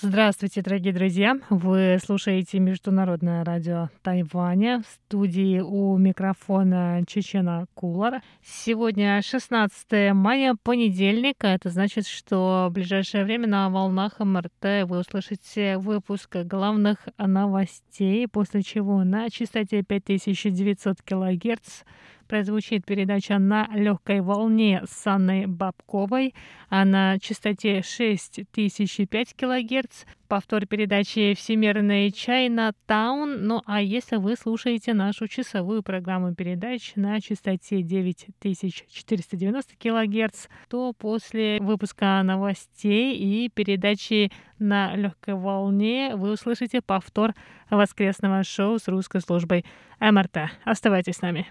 [0.00, 1.36] Здравствуйте, дорогие друзья!
[1.50, 4.80] Вы слушаете Международное радио Тайваня.
[4.80, 8.22] В студии у микрофона Чечена Кулар.
[8.44, 11.42] Сегодня 16 мая, понедельник.
[11.42, 18.28] а Это значит, что в ближайшее время на волнах МРТ вы услышите выпуск главных новостей,
[18.28, 21.82] после чего на частоте 5900 килогерц
[22.28, 26.34] прозвучит передача на легкой волне с Анной Бабковой,
[26.68, 33.46] а на частоте 6005 кГц повтор передачи «Всемирный Чайна Таун».
[33.46, 41.58] Ну а если вы слушаете нашу часовую программу передач на частоте 9490 кГц, то после
[41.60, 47.34] выпуска новостей и передачи на легкой волне вы услышите повтор
[47.70, 49.64] воскресного шоу с русской службой
[50.00, 50.50] МРТ.
[50.64, 51.46] Оставайтесь с нами.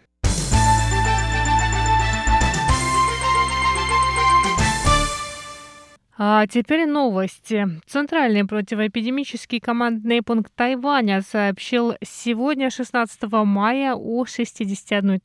[6.20, 7.68] А теперь новости.
[7.86, 15.22] Центральный противоэпидемический командный пункт Тайваня сообщил сегодня, 16 мая, о 61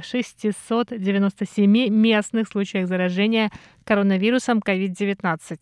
[0.00, 3.50] 697 местных случаях заражения
[3.82, 5.58] коронавирусом COVID-19.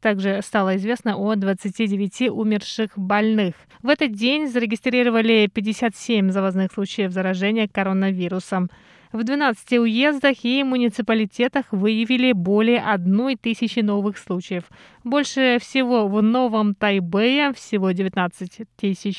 [0.00, 3.54] Также стало известно о 29 умерших больных.
[3.82, 8.70] В этот день зарегистрировали 57 завозных случаев заражения коронавирусом.
[9.12, 14.64] В 12 уездах и муниципалитетах выявили более одной тысячи новых случаев.
[15.04, 18.62] Больше всего в Новом Тайбэе, всего 19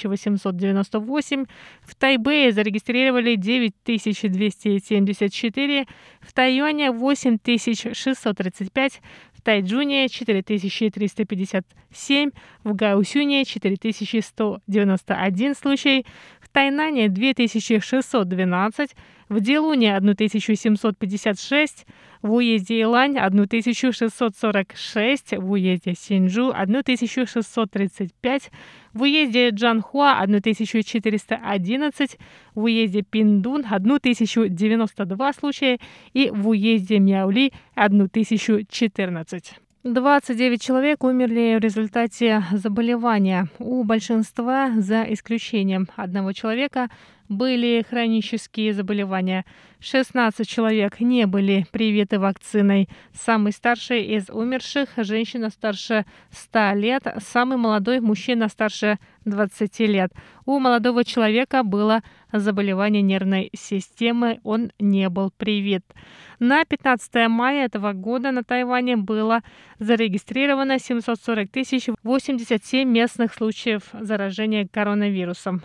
[0.03, 1.45] 898.
[1.81, 5.85] В Тайбэе зарегистрировали 9274,
[6.19, 9.01] в Тайюане 8635,
[9.33, 12.31] в Тайджуне 4357,
[12.65, 16.05] в Гаусюне 4191 случай,
[16.57, 18.95] Тайнане 2612,
[19.29, 21.85] в Делуне 1756,
[22.23, 28.51] в уезде Илань 1646, в уезде Синджу 1635,
[28.91, 32.17] в уезде Джанхуа 1411,
[32.55, 35.77] в уезде Пиндун 1092 случая
[36.13, 39.66] и в уезде Мяули 1014.
[39.93, 43.47] 29 человек умерли в результате заболевания.
[43.59, 46.89] У большинства, за исключением одного человека,
[47.29, 49.45] были хронические заболевания.
[49.79, 52.89] 16 человек не были привиты вакциной.
[53.13, 60.11] Самый старший из умерших– женщина старше 100 лет, самый молодой– мужчина старше 20 лет.
[60.45, 62.01] У молодого человека было
[62.31, 65.83] заболевание нервной системы, он не был привит.
[66.39, 69.41] На 15 мая этого года на Тайване было
[69.79, 75.61] зарегистрировано 740 тысяч 87 местных случаев заражения коронавирусом.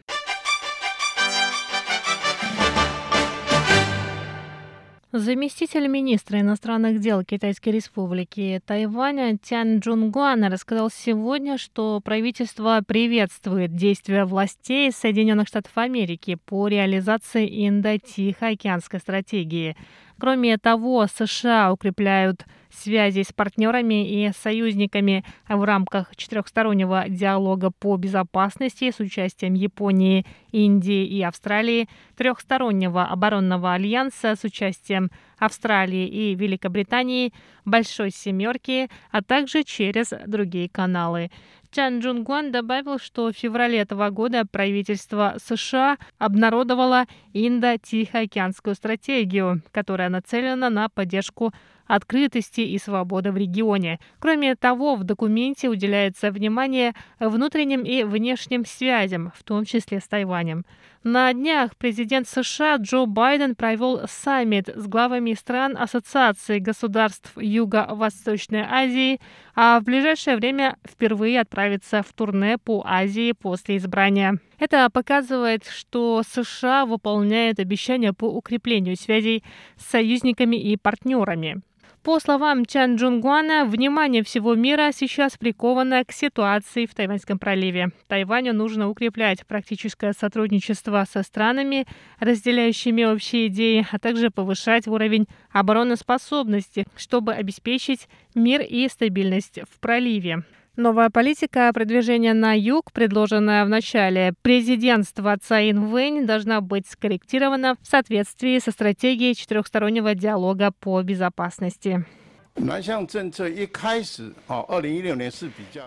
[5.14, 14.24] Заместитель министра иностранных дел Китайской республики Тайваня Тян Джунгуан рассказал сегодня, что правительство приветствует действия
[14.24, 19.76] властей Соединенных Штатов Америки по реализации Индо-Тихоокеанской стратегии.
[20.18, 28.90] Кроме того, США укрепляют связи с партнерами и союзниками в рамках четырехстороннего диалога по безопасности
[28.90, 37.32] с участием Японии, Индии и Австралии, трехстороннего оборонного альянса с участием Австралии и Великобритании,
[37.64, 41.30] Большой Семерки, а также через другие каналы.
[41.72, 50.68] Чан Джунгуан добавил, что в феврале этого года правительство США обнародовало Индо-Тихоокеанскую стратегию, которая нацелена
[50.68, 51.52] на поддержку
[51.86, 53.98] открытости и свободы в регионе.
[54.18, 60.64] Кроме того, в документе уделяется внимание внутренним и внешним связям, в том числе с Тайванем.
[61.04, 69.20] На днях президент США Джо Байден провел саммит с главами стран Ассоциации государств Юго-Восточной Азии,
[69.56, 74.38] а в ближайшее время впервые отправится в турне по Азии после избрания.
[74.60, 79.42] Это показывает, что США выполняют обещания по укреплению связей
[79.76, 81.62] с союзниками и партнерами.
[82.02, 87.92] По словам Чан Джунгуана, внимание всего мира сейчас приковано к ситуации в Тайваньском проливе.
[88.08, 91.86] Тайваню нужно укреплять практическое сотрудничество со странами,
[92.18, 100.42] разделяющими общие идеи, а также повышать уровень обороноспособности, чтобы обеспечить мир и стабильность в проливе.
[100.76, 107.86] Новая политика продвижения на юг, предложенная в начале президентства Цаин Вэнь, должна быть скорректирована в
[107.86, 112.06] соответствии со стратегией четырехстороннего диалога по безопасности.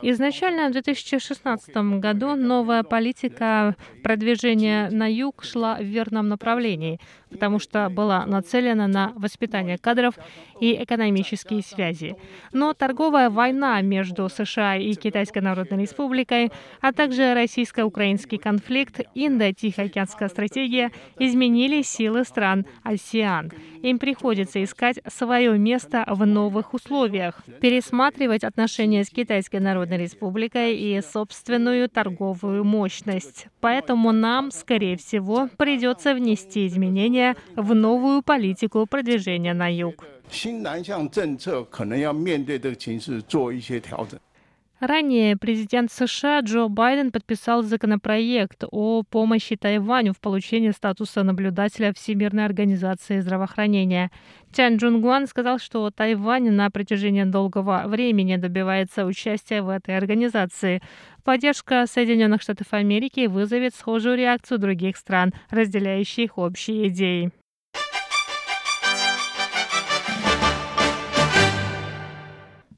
[0.01, 7.87] Изначально в 2016 году новая политика продвижения на юг шла в верном направлении, потому что
[7.89, 10.15] была нацелена на воспитание кадров
[10.59, 12.15] и экономические связи.
[12.51, 16.51] Но торговая война между США и Китайской Народной Республикой,
[16.81, 23.51] а также российско-украинский конфликт, Индо-Тихоокеанская стратегия изменили силы стран АСЕАН.
[23.83, 26.25] Им приходится искать свое место в
[26.55, 33.47] новых условиях, пересматривать отношения с Китайской Народной Республикой и собственную торговую мощность.
[33.59, 40.05] Поэтому нам, скорее всего, придется внести изменения в новую политику продвижения на юг.
[44.81, 52.43] Ранее президент США Джо Байден подписал законопроект о помощи Тайваню в получении статуса наблюдателя Всемирной
[52.43, 54.11] организации здравоохранения.
[54.53, 60.81] Чан Джунгуан сказал, что Тайвань на протяжении долгого времени добивается участия в этой организации.
[61.23, 67.31] Поддержка Соединенных Штатов Америки вызовет схожую реакцию других стран, разделяющих общие идеи.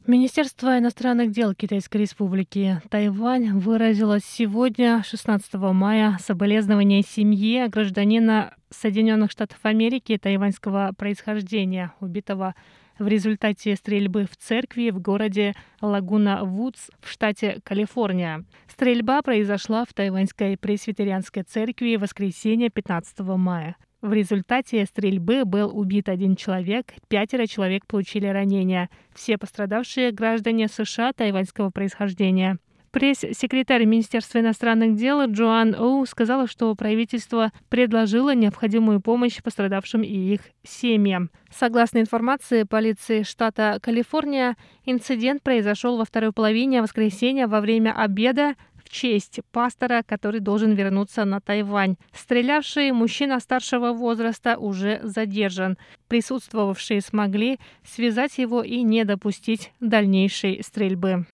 [0.08, 9.60] Министерство иностранных дел Китайской Республики Тайвань выразило сегодня, 16 мая, соболезнования семье гражданина Соединенных Штатов
[9.64, 12.56] Америки тайваньского происхождения, убитого
[12.98, 18.46] в результате стрельбы в церкви в городе Лагуна-Вудс в штате Калифорния.
[18.70, 23.76] Стрельба произошла в тайваньской пресвитерианской церкви в воскресенье 15 мая.
[24.02, 28.90] В результате стрельбы был убит один человек, пятеро человек получили ранения.
[29.16, 32.60] Все пострадавшие граждане США тайваньского происхождения.
[32.92, 40.42] Пресс-секретарь Министерства иностранных дел Джоан Оу сказала, что правительство предложило необходимую помощь пострадавшим и их
[40.64, 41.30] семьям.
[41.52, 44.56] Согласно информации полиции штата Калифорния,
[44.86, 48.56] инцидент произошел во второй половине воскресенья во время обеда
[48.88, 51.98] в честь пастора, который должен вернуться на Тайвань.
[52.14, 55.78] Стрелявший мужчина старшего возраста уже задержан.
[56.08, 61.26] Присутствовавшие смогли связать его и не допустить дальнейшей стрельбы.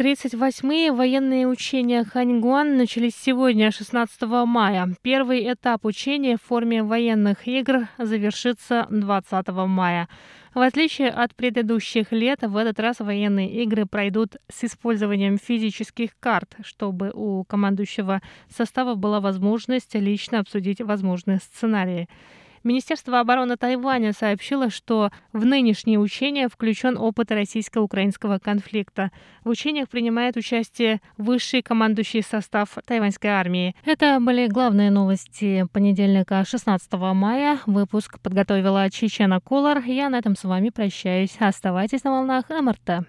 [0.00, 4.94] 38-е военные учения Ханьгуан начались сегодня, 16 мая.
[5.02, 10.08] Первый этап учения в форме военных игр завершится 20 мая.
[10.54, 16.56] В отличие от предыдущих лет, в этот раз военные игры пройдут с использованием физических карт,
[16.64, 22.08] чтобы у командующего состава была возможность лично обсудить возможные сценарии.
[22.62, 29.10] Министерство обороны Тайваня сообщило, что в нынешние учения включен опыт российско-украинского конфликта.
[29.44, 33.74] В учениях принимает участие высший командующий состав тайваньской армии.
[33.84, 37.58] Это были главные новости понедельника 16 мая.
[37.64, 39.82] Выпуск подготовила Чечена Колор.
[39.84, 41.36] Я на этом с вами прощаюсь.
[41.38, 43.06] Оставайтесь на волнах МРТ.